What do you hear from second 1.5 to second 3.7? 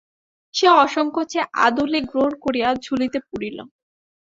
আধুলি গ্রহণ করিয়া ঝুলিতে পুরিল।